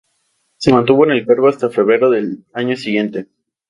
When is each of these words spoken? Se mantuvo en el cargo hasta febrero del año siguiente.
Se 0.57 0.73
mantuvo 0.73 1.05
en 1.05 1.11
el 1.11 1.27
cargo 1.27 1.47
hasta 1.47 1.69
febrero 1.69 2.09
del 2.09 2.43
año 2.53 2.75
siguiente. 2.75 3.27